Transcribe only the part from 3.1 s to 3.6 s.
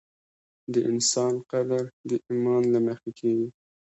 کېږي.